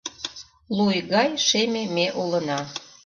[0.77, 2.59] Луй гай шеме ме улына